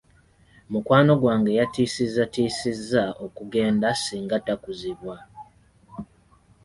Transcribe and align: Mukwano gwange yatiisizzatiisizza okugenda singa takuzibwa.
Mukwano 0.71 1.13
gwange 1.21 1.51
yatiisizzatiisizza 1.59 3.03
okugenda 3.25 3.89
singa 4.03 4.37
takuzibwa. 4.45 5.15